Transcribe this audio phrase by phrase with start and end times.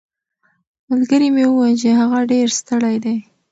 [0.89, 3.17] ملګري مې وویل چې هغه ډېر ستړی دی.